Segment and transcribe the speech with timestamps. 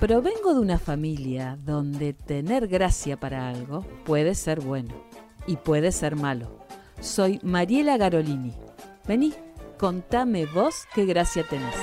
[0.00, 4.94] Provengo de una familia donde tener gracia para algo puede ser bueno
[5.46, 6.58] y puede ser malo.
[7.00, 8.54] Soy Mariela Garolini.
[9.06, 9.34] Vení,
[9.76, 11.74] contame vos qué gracia tenés.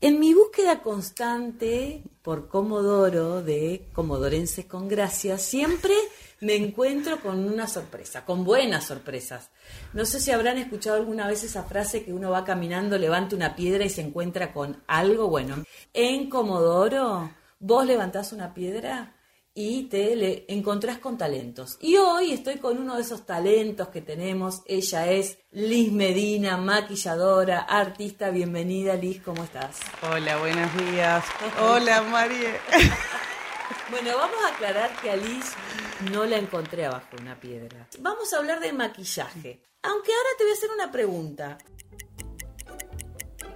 [0.00, 5.94] En mi búsqueda constante por Comodoro de Comodorenses con Gracia, siempre
[6.40, 9.50] me encuentro con una sorpresa, con buenas sorpresas.
[9.92, 13.56] No sé si habrán escuchado alguna vez esa frase que uno va caminando, levanta una
[13.56, 15.64] piedra y se encuentra con algo bueno.
[15.94, 19.14] En Comodoro, vos levantás una piedra
[19.58, 21.78] y te le encontrás con talentos.
[21.80, 24.60] Y hoy estoy con uno de esos talentos que tenemos.
[24.66, 28.28] Ella es Liz Medina, maquilladora, artista.
[28.28, 29.78] Bienvenida, Liz, ¿cómo estás?
[30.12, 31.24] Hola, buenos días.
[31.60, 32.60] Hola, María.
[33.90, 35.52] Bueno, vamos a aclarar que a Liz
[36.12, 37.86] no la encontré abajo de una piedra.
[38.00, 39.62] Vamos a hablar de maquillaje.
[39.82, 41.58] Aunque ahora te voy a hacer una pregunta.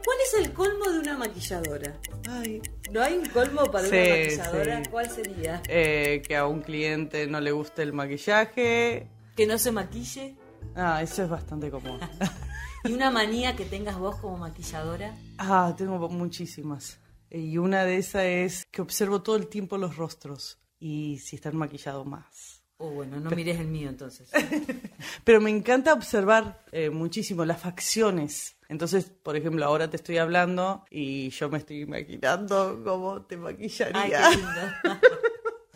[0.04, 1.96] ¿Cuál es el colmo de una maquilladora?
[2.28, 4.84] Ay, ¿No hay un colmo para Sí, una maquilladora?
[4.84, 4.90] sí.
[4.90, 5.62] ¿Cuál sería?
[5.68, 9.08] eh, que a un cliente no le guste el maquillaje.
[9.36, 10.36] ¿Que no se maquille?
[10.76, 11.98] Ah, eso es bastante común.
[12.84, 15.14] ¿Y una manía que tengas vos como maquilladora?
[15.38, 16.98] Ah, tengo muchísimas.
[17.30, 21.56] Y una de esas es que observo todo el tiempo los rostros y si están
[21.56, 22.62] maquillados más.
[22.78, 24.30] Oh, bueno, no mires el mío entonces.
[25.24, 28.56] Pero me encanta observar eh, muchísimo las facciones.
[28.68, 33.40] Entonces, por ejemplo, ahora te estoy hablando y yo me estoy imaginando cómo te Ay,
[33.40, 34.30] maquillaría.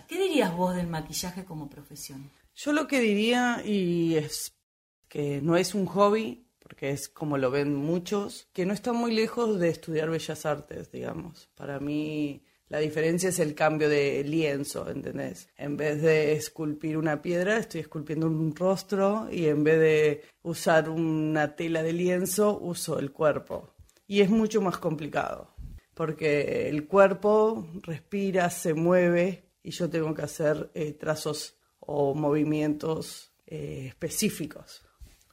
[0.08, 2.30] ¿Qué dirías vos del maquillaje como profesión?
[2.55, 4.55] Yo lo que diría, y es
[5.08, 9.14] que no es un hobby, porque es como lo ven muchos, que no está muy
[9.14, 11.50] lejos de estudiar bellas artes, digamos.
[11.54, 15.48] Para mí la diferencia es el cambio de lienzo, ¿entendés?
[15.58, 20.88] En vez de esculpir una piedra, estoy esculpiendo un rostro y en vez de usar
[20.88, 23.74] una tela de lienzo, uso el cuerpo.
[24.06, 25.54] Y es mucho más complicado,
[25.92, 33.34] porque el cuerpo respira, se mueve y yo tengo que hacer eh, trazos o movimientos
[33.47, 34.82] eh, específicos.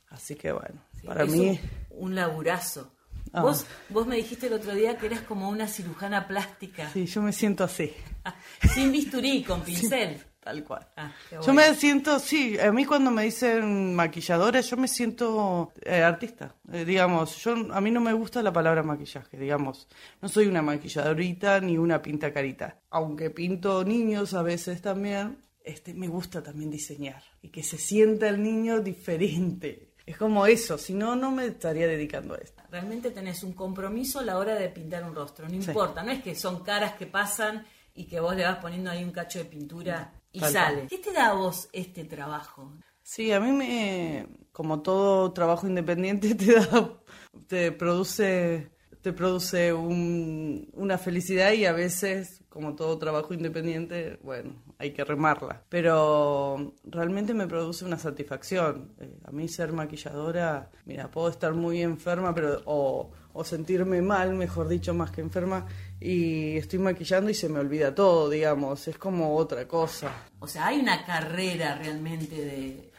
[0.09, 1.59] Así que bueno, para Es mí...
[1.89, 2.93] Un, un laburazo.
[3.33, 3.41] Ah.
[3.43, 6.89] Vos, vos me dijiste el otro día que eras como una cirujana plástica.
[6.91, 7.93] Sí, yo me siento así,
[8.25, 8.35] Ah,
[8.73, 10.21] sin bisturí, con pincel.
[10.41, 10.85] tal cual.
[10.97, 11.13] Ah,
[11.45, 16.55] Yo me siento, sí, a mí cuando me dicen maquilladora, yo me siento eh, artista.
[16.73, 19.87] Eh, digamos, yo a mí no me gusta la palabra maquillaje, digamos.
[20.21, 22.79] No soy una maquilladorita ni una pinta carita.
[22.89, 27.23] Aunque pinto niños a veces también, este, me gusta también diseñar.
[27.41, 29.90] Y que se sienta el niño diferente.
[30.05, 32.61] Es como eso, si no, no me estaría dedicando a esto.
[32.71, 35.47] Realmente tenés un compromiso a la hora de pintar un rostro.
[35.47, 35.69] No Sí.
[35.69, 39.03] importa, no es que son caras que pasan y que vos le vas poniendo ahí
[39.03, 40.75] un cacho de pintura y Tal sale.
[40.77, 40.87] cual.
[40.89, 42.71] ¿Qué te da a vos este trabajo?
[43.03, 46.99] Sí, a mí me, como todo trabajo independiente, te da,
[47.47, 54.63] te produce, te produce un- una felicidad y a veces, como todo trabajo independiente, bueno,
[54.81, 55.61] hay que remarla.
[55.69, 58.93] Pero realmente me produce una satisfacción.
[58.99, 64.33] Eh, a mí ser maquilladora, mira, puedo estar muy enferma, pero o, o sentirme mal,
[64.33, 65.65] mejor dicho, más que enferma,
[65.99, 68.87] y estoy maquillando y se me olvida todo, digamos.
[68.87, 70.11] Es como otra cosa.
[70.39, 72.91] O sea, hay una carrera realmente de,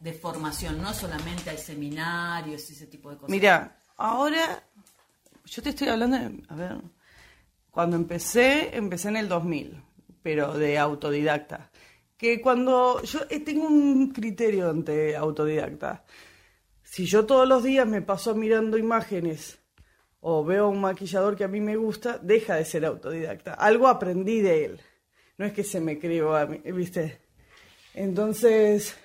[0.00, 3.30] de formación, no solamente hay seminarios y ese tipo de cosas.
[3.30, 4.62] Mira, ahora
[5.44, 6.76] yo te estoy hablando, de- a ver,
[7.70, 9.82] cuando empecé, empecé en el 2000,
[10.26, 11.70] pero de autodidacta.
[12.18, 16.04] Que cuando yo eh, tengo un criterio ante autodidacta.
[16.82, 19.60] Si yo todos los días me paso mirando imágenes
[20.18, 23.54] o veo un maquillador que a mí me gusta, deja de ser autodidacta.
[23.54, 24.80] Algo aprendí de él.
[25.38, 27.20] No es que se me creó a mí, ¿viste?
[27.94, 28.96] Entonces,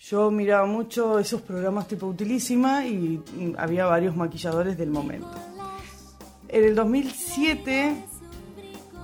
[0.00, 3.22] yo miraba mucho esos programas tipo Utilísima y
[3.56, 5.32] había varios maquilladores del momento.
[6.48, 8.13] En el 2007,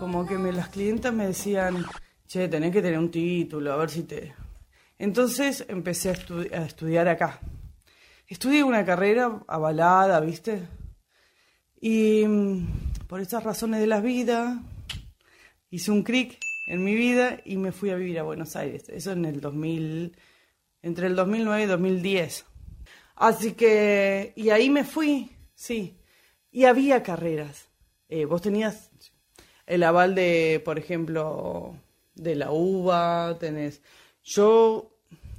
[0.01, 1.85] como que me, las clientas me decían,
[2.27, 4.35] che, tenés que tener un título, a ver si te...
[4.99, 7.39] Entonces empecé a, estu- a estudiar acá.
[8.27, 10.67] Estudié una carrera avalada, ¿viste?
[11.81, 14.63] Y mm, por esas razones de la vida,
[15.71, 18.89] hice un cric en mi vida y me fui a vivir a Buenos Aires.
[18.89, 20.17] Eso en el 2000,
[20.83, 22.47] entre el 2009 y 2010.
[23.17, 25.99] Así que, y ahí me fui, sí.
[26.51, 27.69] Y había carreras.
[28.09, 28.91] Eh, vos tenías
[29.71, 31.77] el aval de, por ejemplo,
[32.17, 33.83] de la UBA, tenés.
[34.25, 34.91] Yo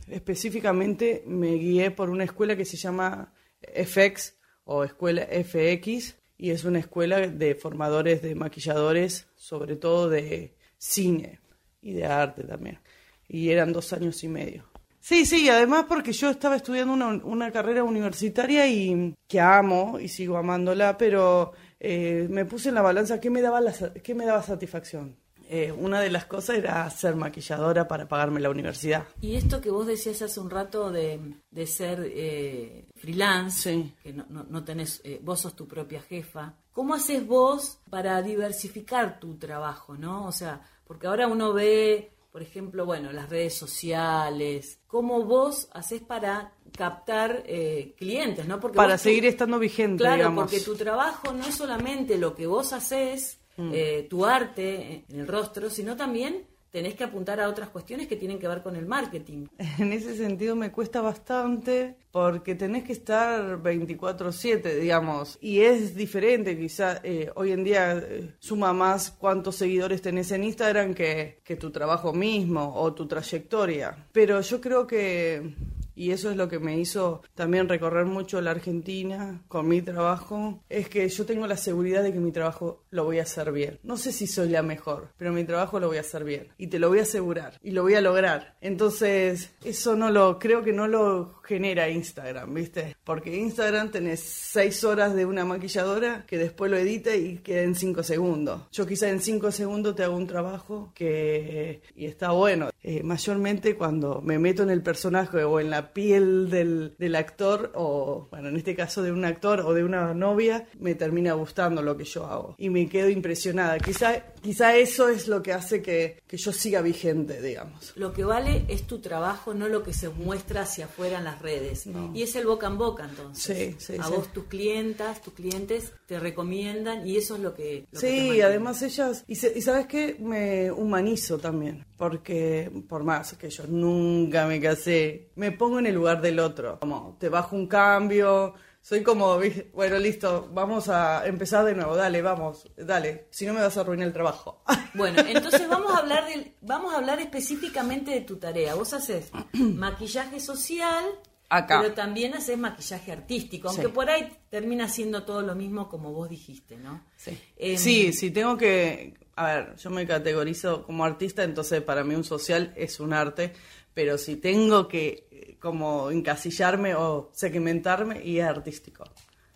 [0.07, 6.63] específicamente me guié por una escuela que se llama FX o Escuela FX y es
[6.63, 11.41] una escuela de formadores de maquilladores, sobre todo de cine
[11.81, 12.79] y de arte también.
[13.27, 14.63] Y eran dos años y medio.
[15.01, 20.07] Sí, sí, además porque yo estaba estudiando una, una carrera universitaria y que amo y
[20.07, 24.25] sigo amándola, pero eh, me puse en la balanza qué me daba, la, qué me
[24.25, 25.17] daba satisfacción.
[25.49, 29.03] Eh, una de las cosas era ser maquilladora para pagarme la universidad.
[29.19, 31.19] Y esto que vos decías hace un rato de,
[31.49, 33.93] de ser eh, freelance, Sí.
[34.01, 38.21] que no, no, no tenés, eh, vos sos tu propia jefa, ¿cómo haces vos para
[38.21, 40.25] diversificar tu trabajo, no?
[40.25, 46.01] O sea, porque ahora uno ve, por ejemplo, bueno, las redes sociales, ¿cómo vos haces
[46.01, 48.59] para captar eh, clientes, no?
[48.59, 50.43] Porque Para seguir estando vigente, Claro, digamos.
[50.45, 53.71] porque tu trabajo no es solamente lo que vos haces, Mm.
[53.73, 58.15] eh, tu arte en el rostro, sino también tenés que apuntar a otras cuestiones que
[58.15, 59.47] tienen que ver con el marketing.
[59.77, 66.57] En ese sentido me cuesta bastante porque tenés que estar 24/7, digamos, y es diferente,
[66.57, 71.55] quizá eh, hoy en día eh, suma más cuántos seguidores tenés en Instagram que, que
[71.55, 74.07] tu trabajo mismo o tu trayectoria.
[74.11, 75.53] Pero yo creo que,
[75.95, 80.63] y eso es lo que me hizo también recorrer mucho la Argentina con mi trabajo,
[80.69, 83.79] es que yo tengo la seguridad de que mi trabajo lo voy a hacer bien.
[83.83, 86.67] No sé si soy la mejor, pero mi trabajo lo voy a hacer bien y
[86.67, 88.55] te lo voy a asegurar y lo voy a lograr.
[88.61, 92.95] Entonces, eso no lo creo que no lo genera Instagram, ¿viste?
[93.03, 97.75] Porque Instagram tenés seis horas de una maquilladora que después lo edita y queda en
[97.75, 98.63] cinco segundos.
[98.71, 102.69] Yo quizá en cinco segundos te hago un trabajo que y está bueno.
[102.83, 107.71] Eh, mayormente cuando me meto en el personaje o en la piel del, del actor
[107.75, 111.81] o, bueno, en este caso de un actor o de una novia, me termina gustando
[111.81, 113.79] lo que yo hago y me quedo impresionada.
[113.79, 117.93] Quizá, quizá eso es lo que hace que, que yo siga vigente, digamos.
[117.95, 121.41] Lo que vale es tu trabajo, no lo que se muestra hacia afuera en las
[121.41, 121.85] redes.
[122.13, 123.57] Y es el boca en boca, entonces.
[123.57, 124.11] Sí, sí, a sí.
[124.11, 127.85] vos tus clientas, tus clientes te recomiendan y eso es lo que...
[127.91, 128.43] lo que te Sí, mantiene.
[128.43, 133.63] además ellas, y, se- y sabes qué, me humanizo también, porque por más que yo
[133.67, 138.53] nunca me casé, me pongo en el lugar del otro, como te bajo un cambio,
[138.81, 139.39] soy como,
[139.73, 143.81] bueno, listo, vamos a empezar de nuevo, dale, vamos, dale, si no me vas a
[143.81, 144.63] arruinar el trabajo.
[144.93, 148.75] Bueno, entonces vamos a hablar del, vamos a hablar específicamente de tu tarea.
[148.75, 151.05] Vos haces maquillaje social,
[151.47, 151.79] Acá.
[151.81, 153.91] pero también haces maquillaje artístico, aunque Sí.
[153.93, 157.05] por ahí termina siendo todo lo mismo como vos dijiste, ¿no?
[157.15, 157.37] Sí.
[157.55, 159.13] Em, sí, sí, tengo que.
[159.37, 163.53] A ver, yo me categorizo como artista, entonces para mí un social es un arte,
[163.93, 169.03] pero si tengo que eh, como encasillarme o segmentarme, y es artístico.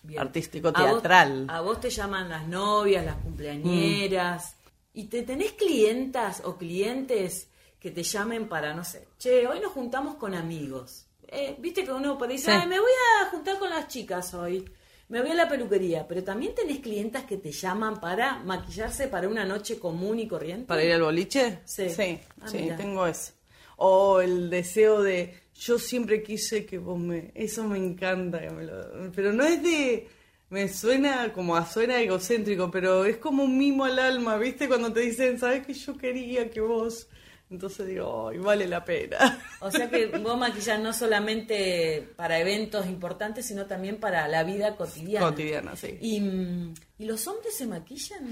[0.04, 0.20] Bien.
[0.22, 1.48] Artístico A vos- teatral.
[1.50, 4.56] A vos, te llaman las novias, las cumpleañeras.
[4.94, 7.50] ¿Y te tenés clientas o clientes
[7.80, 11.06] que te llamen para, no sé, che, hoy nos juntamos con amigos?
[11.28, 12.58] Eh, Viste que uno puede decir, Sí.
[12.62, 12.92] "Ay, me voy
[13.22, 14.64] a juntar con las chicas hoy.
[15.10, 19.28] Me voy a la peluquería, pero también tenés clientas que te llaman para maquillarse para
[19.28, 20.66] una noche común y corriente.
[20.68, 21.60] ¿Para ir al boliche?
[21.66, 21.90] Sí.
[21.90, 23.34] Sí, Ah, sí, tengo eso.
[23.78, 25.34] O el deseo de.
[25.56, 27.32] Yo siempre quise que vos me.
[27.36, 28.40] Eso me encanta.
[28.42, 30.08] que me lo- pero no es de.
[30.50, 34.68] Me suena como a suena egocéntrico, pero es como un mimo al alma, ¿viste?
[34.68, 37.08] Cuando te dicen, ¿sabes que yo quería que vos.?
[37.50, 39.40] Entonces digo, ¡ay, vale la pena!
[39.62, 44.76] O sea que vos maquillás no solamente para eventos importantes, sino también para la vida
[44.76, 45.28] cotidiana.
[45.28, 45.98] Cotidiana, sí.
[46.02, 48.28] ¿Y, mm, ¿y los hombres se maquillan?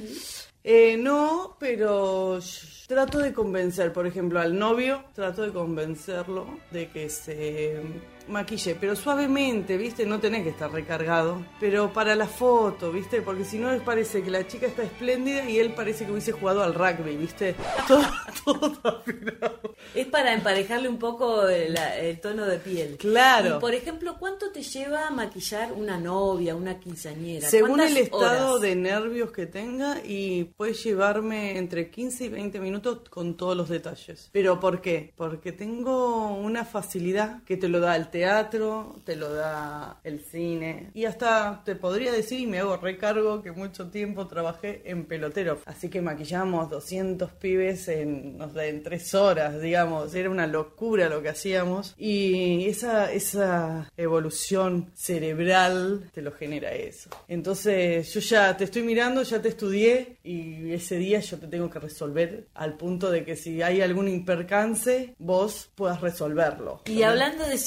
[0.63, 2.39] Eh, no, pero
[2.87, 7.81] trato de convencer, por ejemplo, al novio, trato de convencerlo de que se
[8.27, 10.05] maquille, pero suavemente, ¿viste?
[10.05, 13.21] No tenés que estar recargado, pero para la foto, ¿viste?
[13.21, 16.63] Porque si no, parece que la chica está espléndida y él parece que hubiese jugado
[16.63, 17.55] al rugby, ¿viste?
[17.87, 18.03] Todo,
[18.43, 19.75] todo afinado.
[19.93, 22.97] Es para emparejarle un poco el, el tono de piel.
[22.97, 23.57] Claro.
[23.57, 27.47] Y, por ejemplo, ¿cuánto te lleva maquillar una novia, una quinceañera?
[27.49, 28.61] Según ¿Cuántas el estado horas?
[28.61, 33.69] de nervios que tenga y puede llevarme entre 15 y 20 minutos con todos los
[33.69, 34.29] detalles.
[34.31, 35.13] ¿Pero por qué?
[35.15, 40.91] Porque tengo una facilidad que te lo da el teatro, te lo da el cine
[40.93, 45.61] y hasta te podría decir y me hago recargo que mucho tiempo trabajé en pelotero.
[45.65, 50.13] Así que maquillamos 200 pibes en, no sé, en tres horas, digamos.
[50.13, 57.09] Era una locura lo que hacíamos y esa, esa evolución cerebral te lo genera eso.
[57.27, 61.67] Entonces yo ya te estoy mirando, ya te estudié y ese día yo te tengo
[61.67, 66.83] que resolver al punto de que si hay algún impercance, vos puedas resolverlo.
[66.85, 67.57] Y hablando de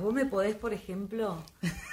[0.00, 1.42] vos me podés, por ejemplo,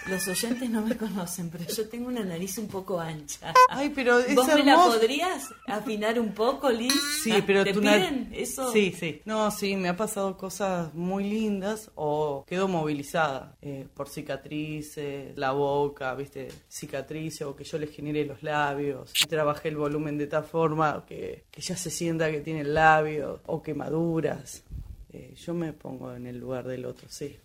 [0.09, 3.53] los oyentes no me conocen, pero yo tengo una nariz un poco ancha.
[3.69, 6.93] Ay, pero es ¿Vos me la podrías afinar un poco, Liz?
[7.23, 8.71] Sí, pero ¿Te tú piden eso?
[8.71, 9.21] Sí, sí.
[9.25, 15.51] No, sí, me ha pasado cosas muy lindas o quedo movilizada eh, por cicatrices, la
[15.51, 19.11] boca, viste, cicatrices o que yo le genere los labios.
[19.23, 22.73] Y trabajé el volumen de tal forma que, que ya se sienta que tiene el
[22.73, 24.63] labio o quemaduras.
[25.11, 27.37] eh, yo me pongo en el lugar del otro, sí.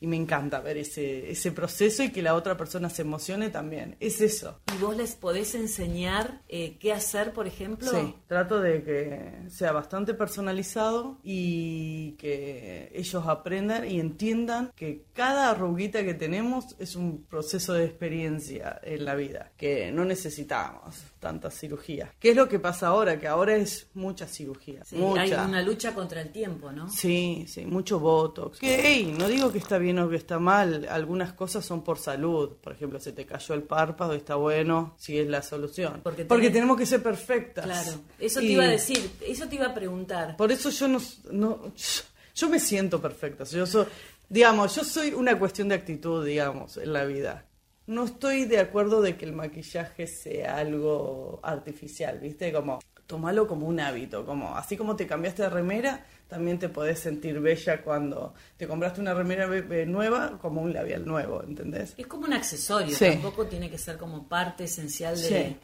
[0.00, 3.96] Y me encanta ver ese, ese proceso y que la otra persona se emocione también.
[4.00, 4.60] Es eso.
[4.74, 7.90] ¿Y vos les podés enseñar eh, qué hacer, por ejemplo?
[7.90, 15.50] Sí, trato de que sea bastante personalizado y que ellos aprendan y entiendan que cada
[15.50, 21.50] arruguita que tenemos es un proceso de experiencia en la vida, que no necesitamos tanta
[21.50, 22.12] cirugía.
[22.18, 23.18] ¿Qué es lo que pasa ahora?
[23.18, 24.84] Que ahora es mucha cirugía.
[24.84, 25.22] Sí, mucha.
[25.22, 26.88] Hay una lucha contra el tiempo, ¿no?
[26.88, 28.58] Sí, sí, mucho botox.
[28.58, 31.98] Que, hey, no digo que está bien o que está mal, algunas cosas son por
[31.98, 32.56] salud.
[32.60, 36.00] Por ejemplo, se te cayó el párpado, está bueno, si es la solución.
[36.02, 37.64] Porque Porque, tenemos que ser perfectas.
[37.64, 40.36] Claro, eso te iba a decir, eso te iba a preguntar.
[40.36, 41.00] Por eso yo no,
[41.30, 41.72] no
[42.34, 43.44] yo me siento perfecta.
[43.44, 43.86] Yo soy,
[44.28, 47.46] digamos, yo soy una cuestión de actitud, digamos, en la vida.
[47.86, 52.52] No estoy de acuerdo de que el maquillaje sea algo artificial, ¿viste?
[52.52, 56.98] Como tomalo como un hábito, como así como te cambiaste de remera, también te podés
[57.00, 59.46] sentir bella cuando te compraste una remera
[59.86, 61.94] nueva como un labial nuevo, ¿entendés?
[61.96, 63.10] Es como un accesorio, Sí.
[63.12, 65.22] tampoco tiene que ser como parte esencial de...
[65.22, 65.34] Sí.
[65.34, 65.56] de-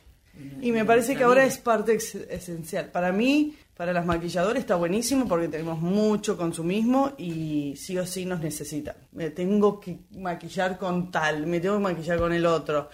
[0.63, 2.87] Y me parece que ahora es parte esencial.
[2.91, 8.25] Para mí, para las maquilladoras está buenísimo porque tenemos mucho consumismo y sí o sí
[8.25, 8.97] nos necesitan.
[9.13, 12.89] Me tengo que maquillar con tal, me tengo que maquillar con el otro.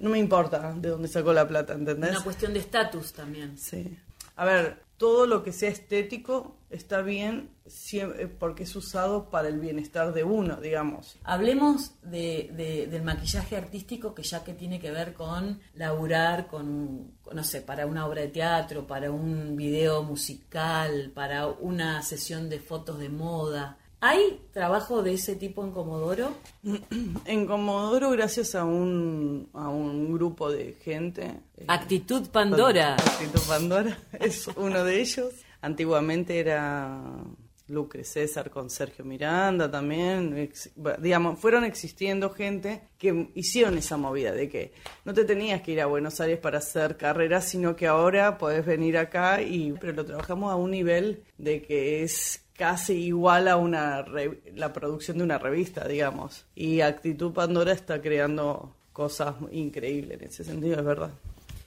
[0.00, 2.10] No me importa de dónde sacó la plata, ¿entendés?
[2.10, 3.56] Una cuestión de estatus también.
[3.56, 3.96] Sí.
[4.36, 7.50] A ver, todo lo que sea estético está bien
[7.92, 11.16] eh, porque es usado para el bienestar de uno, digamos.
[11.24, 17.12] Hablemos de, de- del maquillaje artístico que ya que tiene que ver con laburar con,
[17.22, 22.48] con, no sé, para una obra de teatro, para un video musical, para una sesión
[22.48, 23.78] de fotos de moda.
[24.04, 26.32] ¿Hay trabajo de ese tipo en Comodoro?
[27.24, 31.22] En Comodoro, gracias a un, a un grupo de gente.
[31.56, 32.94] eh, Actitud Pandora.
[32.94, 35.32] Actitud Pandora es uno de ellos.
[35.62, 37.00] Antiguamente era
[37.68, 40.50] Lucre César con Sergio Miranda también.
[40.98, 44.72] digamos, fueron existiendo gente que hicieron esa movida de que
[45.04, 48.66] no te tenías que ir a Buenos Aires para hacer carrera, sino que ahora podés
[48.66, 53.56] venir acá y pero lo trabajamos a un nivel de que es casi igual a
[53.56, 56.44] una re- la producción de una revista, digamos.
[56.54, 61.12] Y Actitud Pandora está creando cosas increíbles en ese sentido, es verdad.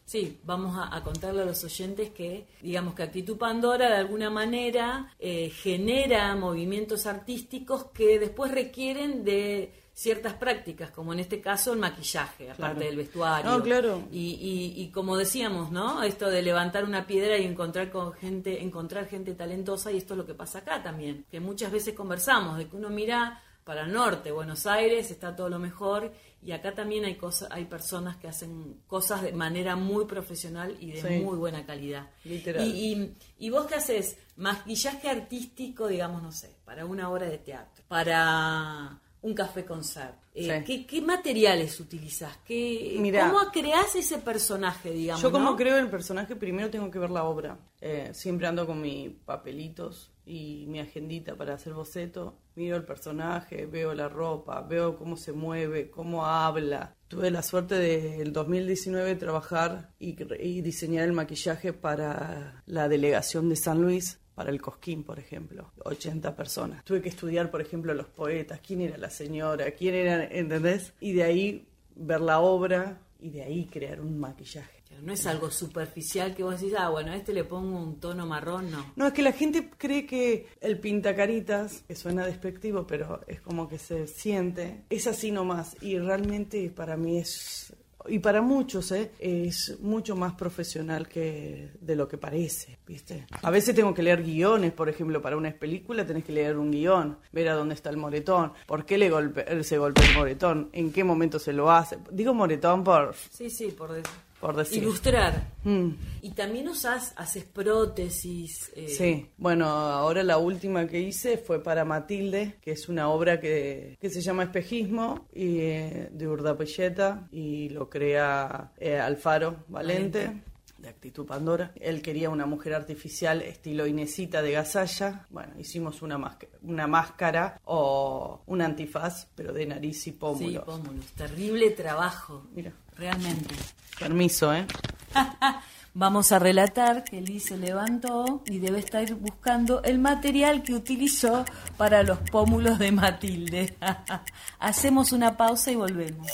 [0.05, 4.29] Sí, vamos a, a contarle a los oyentes que, digamos que Actitud Pandora de alguna
[4.29, 11.71] manera eh, genera movimientos artísticos que después requieren de ciertas prácticas, como en este caso
[11.73, 12.79] el maquillaje, aparte Claro.
[12.81, 13.49] del vestuario.
[13.51, 14.03] No, claro.
[14.11, 16.03] Y, y, y como decíamos, ¿no?
[16.03, 20.17] Esto de levantar una piedra y encontrar con gente, encontrar gente talentosa, y esto es
[20.19, 23.93] lo que pasa acá también, que muchas veces conversamos, de que uno mira para el
[23.93, 26.11] norte, Buenos Aires, está todo lo mejor,
[26.45, 30.91] y acá también hay cosas, hay personas que hacen cosas de manera muy profesional y
[30.91, 31.23] de Sí.
[31.23, 32.09] muy buena calidad.
[32.23, 32.65] Literal.
[32.65, 34.17] Y, y, y vos qué haces?
[34.37, 40.15] Maquillaje artístico, digamos, no sé, para una obra de teatro, para un café concert.
[40.35, 40.63] Eh, Sí.
[40.65, 42.37] ¿qué, qué materiales utilizás?
[42.45, 43.31] ¿Qué, Mirá.
[43.31, 45.21] ¿Cómo creás ese personaje, digamos?
[45.23, 45.55] Yo como no?
[45.55, 47.57] creo el personaje, primero tengo que ver la obra.
[47.81, 52.37] Eh, siempre ando con mis papelitos y mi agendita para hacer boceto.
[52.55, 56.95] Miro el personaje, veo la ropa, veo cómo se mueve, cómo habla.
[57.09, 63.49] Tuve la suerte de el 2019 trabajar y, y diseñar el maquillaje para la delegación
[63.49, 64.19] de San Luis.
[64.35, 66.83] Para el Cosquín, por ejemplo, 80 personas.
[66.83, 70.93] Tuve que estudiar, por ejemplo, los poetas, quién era la señora, quién era, ¿entendés?
[70.99, 74.74] Y de ahí ver la obra y de ahí crear un maquillaje.
[75.01, 78.25] No es algo superficial que vos decís, ah, bueno, a este le pongo un tono
[78.25, 78.93] marrón, no.
[78.95, 83.67] No, es que la gente cree que el pintacaritas, que suena despectivo, pero es como
[83.67, 85.75] que se siente, es así nomás.
[85.81, 87.73] Y realmente para mí es,
[88.07, 89.11] y para muchos, ¿eh?
[89.19, 93.25] es mucho más profesional que de lo que parece, ¿viste?
[93.41, 96.71] A veces tengo que leer guiones, por ejemplo, para una película tenés que leer un
[96.71, 100.69] guion, ver a dónde está el moretón, por qué le golpe, se golpea el moretón,
[100.73, 101.97] en qué momento se lo hace.
[102.11, 103.91] Digo moretón por, Sí, sí, por,
[104.39, 104.83] por decir.
[104.83, 105.53] ilustrar.
[105.63, 105.89] Mm.
[106.21, 108.71] Y también usás, haces prótesis.
[108.75, 113.39] eh, Sí, bueno, ahora la última que hice fue para Matilde, que es una obra
[113.39, 120.25] que, que se llama Espejismo y, eh, de Urdapilleta y lo crea eh, Alfaro Valente.
[120.27, 120.54] Valente.
[120.85, 121.71] De actitud Pandora.
[121.81, 125.25] Él quería una mujer artificial estilo Inesita de Gasalla.
[125.31, 130.63] Bueno, hicimos una, máscara, una máscara o un antifaz, pero de nariz y Sí, pómulos.
[130.63, 131.05] pómulos.
[131.15, 132.45] Terrible trabajo.
[132.53, 133.55] Mira, Realmente.
[133.99, 134.67] permiso, ¿eh?
[135.95, 141.45] Vamos a relatar que Liz se levantó y debe estar buscando el material que utilizó
[141.77, 143.75] para los pómulos de Matilde.
[144.59, 146.27] Hacemos una pausa y volvemos.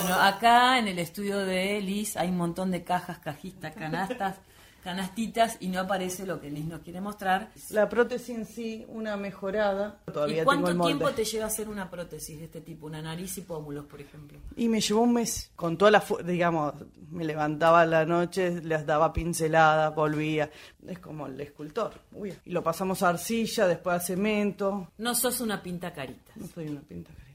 [0.00, 4.36] Bueno, acá en el estudio de Liz hay un montón de cajas, cajistas, canastas,
[4.84, 7.50] canastitas y no aparece lo que Liz nos quiere mostrar.
[7.70, 9.98] La prótesis en sí, una mejorada.
[10.12, 12.86] Todavía ¿Y cuánto tengo el tiempo te lleva hacer una prótesis de este tipo?
[12.86, 14.38] Una nariz y pómulos, por ejemplo.
[14.56, 16.74] Y me llevó un mes con toda la, digamos,
[17.10, 20.48] me levantaba a la noche, les daba pinceladas, volvía.
[20.86, 21.92] Es como el escultor.
[22.12, 24.92] Uy, y lo pasamos a arcilla, después a cemento.
[24.98, 26.32] No sos una pinta carita.
[26.36, 27.27] No soy una pinta carita.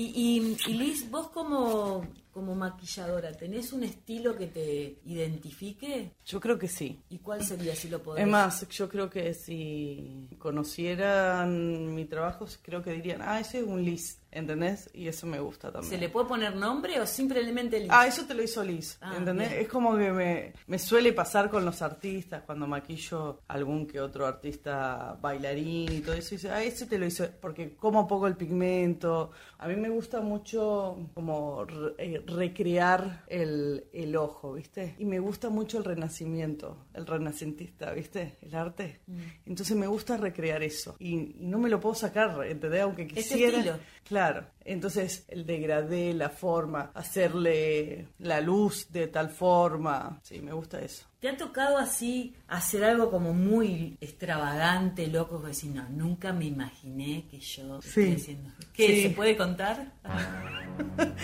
[0.00, 2.06] Y, y, Liz, vos como,
[2.38, 6.12] como maquilladora, ¿tenés un estilo que te identifique?
[6.24, 7.00] Yo creo que sí.
[7.10, 8.22] ¿Y cuál sería si lo podés?
[8.24, 13.64] Es más, yo creo que si conocieran mi trabajo, creo que dirían, ah, ese es
[13.66, 14.88] un Liz, ¿entendés?
[14.94, 15.90] Y eso me gusta también.
[15.92, 17.88] ¿Se le puede poner nombre o simplemente Liz?
[17.92, 19.48] Ah, eso te lo hizo Liz, Ah, ¿entendés?
[19.50, 19.62] bien.
[19.62, 24.26] Es como que me, me suele pasar con los artistas, cuando maquillo algún que otro
[24.26, 28.26] artista bailarín y todo eso, y dice, ah, ese te lo hizo, porque como poco
[28.28, 29.32] el pigmento.
[29.58, 31.66] A mí me gusta mucho como
[31.98, 34.94] eh, recrear el, el ojo, ¿viste?
[34.98, 38.36] Y me gusta mucho el renacimiento, el renacentista, ¿viste?
[38.42, 39.00] El arte.
[39.06, 39.18] Mm.
[39.46, 40.96] Entonces me gusta recrear eso.
[40.98, 42.82] Y, y no me lo puedo sacar, ¿entendés?
[42.82, 43.78] Aunque quisiera.
[44.04, 50.80] Claro, entonces el degradé, la forma, hacerle la luz de tal forma, sí, me gusta
[50.80, 51.04] eso.
[51.20, 56.44] ¿Te ha tocado así hacer algo como muy extravagante, loco, que decir, no, nunca me
[56.46, 57.88] imaginé que yo Sí.
[57.88, 58.50] estoy haciendo?
[58.72, 58.86] ¿Qué?
[58.86, 59.02] Sí.
[59.02, 59.92] ¿Se puede contar?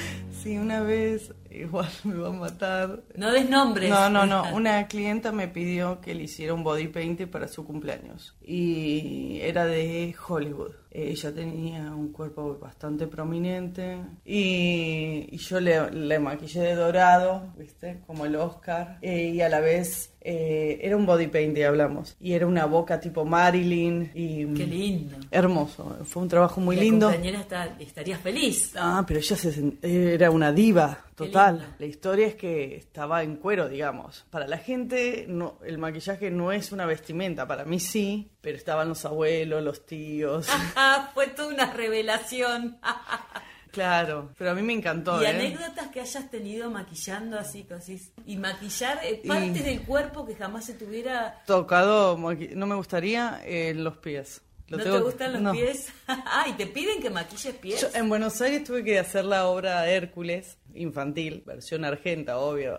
[0.45, 3.03] Sí, una vez, igual me va a matar.
[3.17, 3.91] No des nombres.
[3.91, 7.65] No, no, no, una clienta me pidió que le hiciera un body paint para su
[7.65, 10.73] cumpleaños y era de Hollywood.
[10.97, 17.99] Ella tenía un cuerpo bastante prominente y, y yo le, le maquillé de dorado, ¿viste?
[18.07, 18.99] Como el Oscar.
[19.03, 22.17] eh, y a la vez eh, era un body paint, y hablamos.
[22.21, 24.47] Y era una boca tipo Marilyn y...
[24.55, 25.17] Qué lindo.
[25.33, 27.07] Hermoso, fue un trabajo muy La lindo.
[27.09, 28.73] compañera está, estaría feliz.
[28.77, 31.77] Ah, pero ella se era una diva total.
[31.79, 34.27] La historia es que estaba en cuero, digamos.
[34.31, 38.89] Para la gente no, el maquillaje no es una vestimenta, para mí sí, pero estaban
[38.89, 40.49] los abuelos, los tíos.
[40.77, 42.79] Ah, Fue toda una revelación.
[43.71, 45.23] claro, pero a mí me encantó.
[45.23, 45.29] y ¿eh?
[45.29, 48.13] anécdotas que hayas tenido maquillando así, cosas.
[48.27, 51.43] Y maquillar eh, partes del cuerpo que jamás se tuviera.
[51.47, 54.43] Tocado, no me gustaría eh, los pies.
[54.69, 55.53] Lo ¿No te gustan los no.
[55.53, 55.89] pies?
[56.09, 57.81] ah, y te piden que maquilles pies.
[57.83, 62.79] Yo en Buenos Aires tuve que hacer la obra Hércules, infantil, versión argenta, obvio.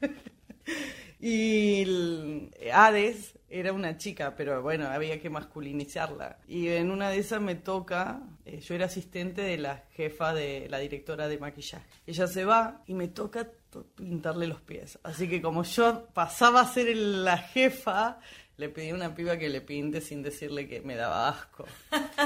[1.20, 6.38] y el Hades era una chica, pero bueno, había que masculinizarla.
[6.46, 10.66] Y en una de esas me toca, eh, yo era asistente de la jefa de
[10.68, 11.84] la directora de maquillaje.
[12.06, 14.98] Ella se va y me toca to- pintarle los pies.
[15.02, 18.20] Así que como yo pasaba a ser la jefa,
[18.58, 21.64] le pedí a una piba que le pinte sin decirle que me daba asco.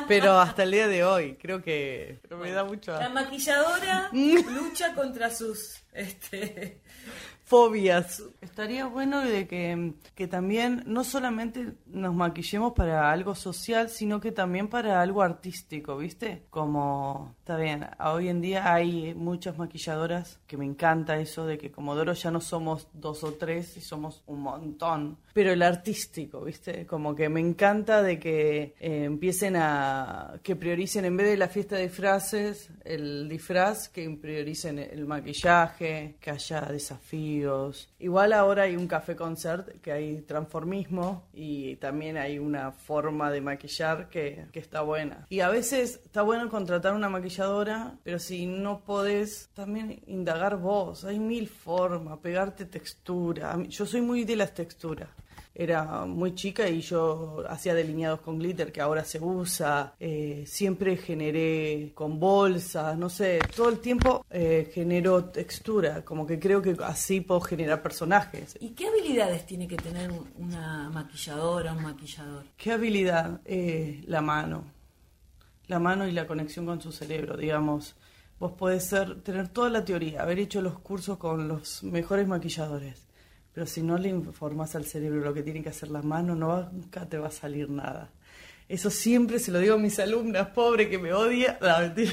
[0.09, 3.15] Pero hasta el día de hoy, creo que pero me da mucho La asco.
[3.15, 6.81] maquilladora lucha contra sus este
[7.45, 8.23] Fobias.
[8.41, 14.33] Estaría bueno de que, que también no solamente nos maquillemos para algo social, sino que
[14.33, 16.47] también para algo artístico, ¿viste?
[16.49, 21.71] Como, está bien, hoy en día hay muchas maquilladoras que me encanta eso de que
[21.71, 25.19] Comodoro ya no somos dos o tres y somos un montón.
[25.33, 26.87] Pero el artístico, ¿viste?
[26.87, 31.49] Como que me encanta de que eh, empiecen a, que prioricen en vez de la
[31.49, 37.89] fiesta de disfraces, el disfraz, que prioricen el maquillaje, que haya desafíos.
[37.99, 43.41] Igual ahora hay un café concert, que hay transformismo y también hay una forma de
[43.41, 45.27] maquillar que, que está buena.
[45.31, 51.05] Y a veces está bueno contratar una maquilladora, pero si no podés, también indagar vos.
[51.05, 53.57] Hay mil formas, pegarte textura.
[53.69, 55.09] Yo soy muy de las texturas.
[55.55, 59.95] Era muy chica y yo hacía delineados con glitter que ahora se usa.
[60.01, 66.05] Eh, siempre generé con bolsas, no sé, todo el tiempo eh, genero textura.
[66.05, 68.57] Como que creo que así puedo generar personajes.
[68.61, 72.45] ¿Y qué habilidades tiene que tener una maquilladora, un maquillador?
[72.57, 73.41] ¿Qué habilidad?
[73.45, 74.65] Eh, la mano.
[75.69, 77.95] La mano y la conexión con su cerebro, digamos.
[78.41, 83.12] Vos podés ser, tener toda la teoría, haber hecho los cursos con los mejores maquilladores.
[83.55, 86.71] Pero si no le informás al cerebro lo que tiene que hacer la mano, no
[86.71, 88.11] nunca te va a salir nada.
[88.69, 91.59] Eso siempre se lo digo a mis alumnas, pobre que me odia.
[91.61, 92.13] No, mentira.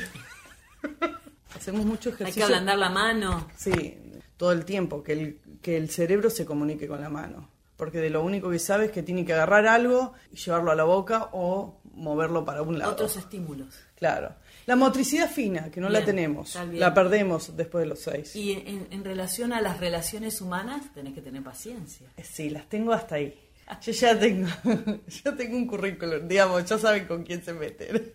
[1.55, 2.45] Hacemos mucho Hay que ejercicio.
[2.45, 3.47] ablandar la mano.
[3.55, 3.97] Sí,
[4.37, 7.49] todo el tiempo, que el, que el cerebro se comunique con la mano.
[7.75, 10.75] Porque de lo único que sabe es que tiene que agarrar algo y llevarlo a
[10.75, 12.91] la boca o moverlo para un lado.
[12.91, 13.73] Otros estímulos.
[13.95, 14.35] Claro.
[14.69, 18.35] La motricidad fina, que no la tenemos, la perdemos después de los seis.
[18.35, 22.05] Y en, en relación a las relaciones humanas, tenés que tener paciencia.
[22.15, 23.33] Eh, Sí, las tengo hasta ahí.
[23.81, 24.47] Yo ya tengo,
[25.23, 28.13] yo tengo un currículum, digamos, ya saben con quién se meten.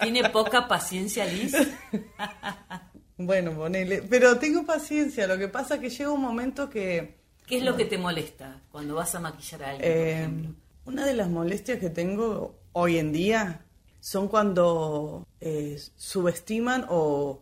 [0.00, 1.54] ¿Tiene poca paciencia, Liz?
[3.16, 4.02] Bueno, ponele.
[4.02, 7.18] Pero tengo paciencia, lo que pasa es que llega un momento que...
[7.42, 9.80] ¿Qué ¿Qué es lo que te molesta cuando vas a maquillar a alguien?
[9.92, 10.54] por Eh, ejemplo?
[10.86, 13.60] una de las molestias que tengo hoy en día
[14.02, 17.40] son cuando eh, subestiman o,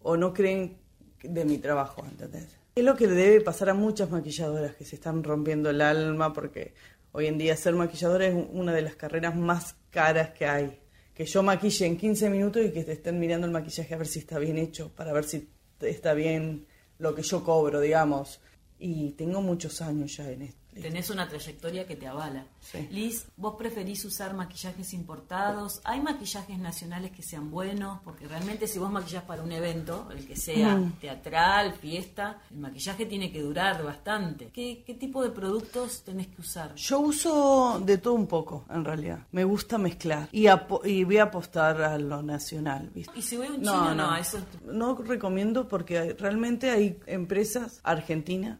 [0.00, 0.78] o no creen
[1.22, 2.48] de mi trabajo, ¿entendés?
[2.74, 6.32] Es lo que le debe pasar a muchas maquilladoras que se están rompiendo el alma
[6.32, 6.72] porque
[7.12, 10.80] hoy en día ser maquilladora es una de las carreras más caras que hay.
[11.12, 14.06] Que yo maquille en 15 minutos y que te estén mirando el maquillaje a ver
[14.06, 16.66] si está bien hecho, para ver si está bien
[16.98, 18.40] lo que yo cobro, digamos.
[18.78, 20.67] Y tengo muchos años ya en esto.
[20.80, 22.44] Tenés una trayectoria que te avala.
[22.60, 22.88] Sí.
[22.90, 25.80] Liz, ¿vos preferís usar maquillajes importados?
[25.84, 28.00] ¿Hay maquillajes nacionales que sean buenos?
[28.04, 30.92] Porque realmente si vos maquillás para un evento, el que sea Mm.
[31.00, 34.50] teatral, fiesta, el maquillaje tiene que durar bastante.
[34.52, 36.74] ¿Qué, qué tipo de productos tenés que usar?
[36.74, 39.20] Yo uso de todo un poco, en realidad.
[39.32, 40.28] Me gusta mezclar.
[40.32, 40.46] Y,
[40.84, 43.12] y voy a apostar a lo nacional, ¿viste?
[43.18, 48.58] Y si voy a un chino, no, eso No recomiendo porque realmente hay empresas argentinas,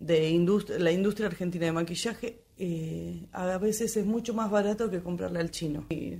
[0.00, 5.00] de indust- la industria argentina de maquillaje, eh, a veces es mucho más barato que
[5.00, 5.86] comprarle al chino.
[5.90, 6.18] Y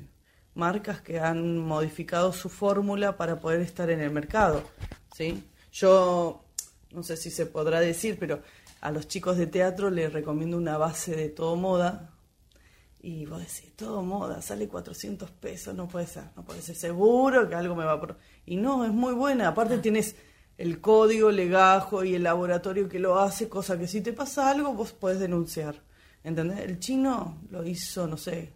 [0.54, 4.62] marcas que han modificado su fórmula para poder estar en el mercado,
[5.16, 5.42] ¿sí?
[5.72, 6.44] Yo,
[6.92, 8.42] no sé si se podrá decir, pero
[8.80, 12.10] a los chicos de teatro les recomiendo una base de todo moda,
[13.02, 17.48] y vos decís, todo moda, sale 400 pesos, no puede ser, no puede ser seguro
[17.48, 18.00] que algo me va a...
[18.00, 18.16] pro-".
[18.44, 20.16] Y no, es muy buena, aparte tienes
[20.60, 24.74] el código, legajo y el laboratorio que lo hace, cosa que si te pasa algo
[24.74, 25.76] vos podés denunciar,
[26.22, 26.60] ¿entendés?
[26.60, 28.52] El chino lo hizo, no sé,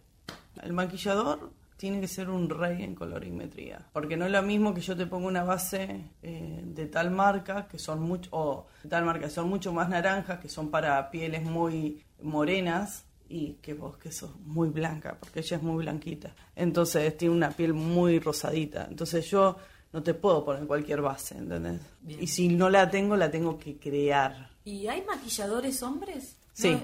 [0.61, 4.81] el maquillador tiene que ser un rey en colorimetría, porque no es lo mismo que
[4.81, 9.03] yo te ponga una base eh, de tal marca, que son mucho, o de tal
[9.03, 14.11] marca, son mucho más naranjas, que son para pieles muy morenas, y que vos que
[14.11, 16.35] sos muy blanca, porque ella es muy blanquita.
[16.55, 18.85] Entonces tiene una piel muy rosadita.
[18.87, 19.57] Entonces yo
[19.95, 21.79] no te puedo poner cualquier base, ¿entendés?
[22.01, 22.21] Bien.
[22.21, 24.49] Y si no la tengo, la tengo que crear.
[24.65, 26.35] ¿Y hay maquilladores hombres?
[26.51, 26.71] Sí.
[26.71, 26.81] ¿No?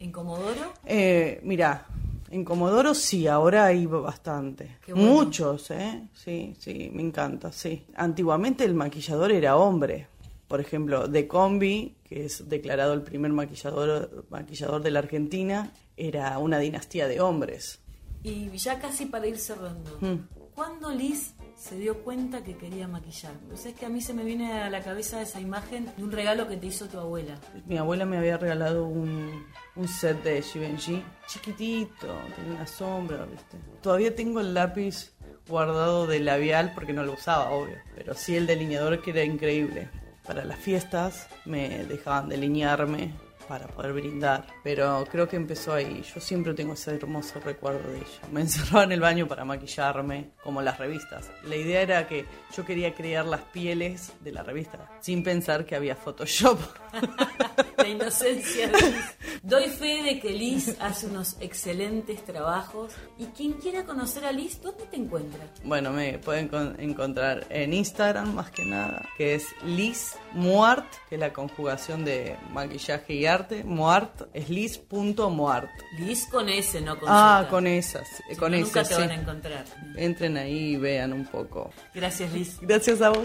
[0.00, 0.72] ¿En Comodoro?
[0.84, 1.86] Eh, mira,
[2.28, 4.78] en Comodoro sí, ahora hay bastante.
[4.88, 5.00] Bueno.
[5.00, 6.08] Muchos, ¿eh?
[6.12, 7.86] Sí, sí, me encanta, sí.
[7.94, 10.08] Antiguamente el maquillador era hombre.
[10.48, 16.36] Por ejemplo, De Combi, que es declarado el primer maquillador, maquillador de la Argentina, era
[16.38, 17.78] una dinastía de hombres.
[18.24, 19.96] Y ya casi para ir cerrando.
[20.00, 20.39] Mm.
[20.60, 23.32] ¿Cuándo Liz se dio cuenta que quería maquillar?
[23.48, 26.12] Pues es que a mí se me viene a la cabeza esa imagen de un
[26.12, 27.40] regalo que te hizo tu abuela.
[27.64, 33.56] Mi abuela me había regalado un, un set de Givenchy, chiquitito, tenía una sombra, ¿viste?
[33.80, 35.14] Todavía tengo el lápiz
[35.48, 39.88] guardado de labial porque no lo usaba, obvio, pero sí el delineador que era increíble.
[40.26, 43.14] Para las fiestas me dejaban delinearme
[43.50, 46.04] para poder brindar, pero creo que empezó ahí.
[46.14, 48.20] Yo siempre tengo ese hermoso recuerdo de ella.
[48.30, 51.28] Me encerraba en el baño para maquillarme, como las revistas.
[51.42, 55.74] La idea era que yo quería crear las pieles de la revista, sin pensar que
[55.74, 56.60] había Photoshop.
[57.76, 58.78] La inocencia de.
[59.42, 62.92] Doy fe de que Liz hace unos excelentes trabajos.
[63.18, 65.40] Y quien quiera conocer a Liz, ¿dónde te encuentra?
[65.64, 71.14] Bueno, me pueden con- encontrar en Instagram más que nada, que es Liz Muart, que
[71.14, 73.64] es la conjugación de maquillaje y arte.
[73.64, 75.70] Muart es liz.muart.
[75.98, 77.50] Liz con S, no con Ah, Z.
[77.50, 79.00] con esas, Si con no, esas, Nunca te sí.
[79.00, 79.64] van a encontrar.
[79.96, 81.70] Entren ahí y vean un poco.
[81.94, 82.58] Gracias, Liz.
[82.60, 83.24] Gracias a vos.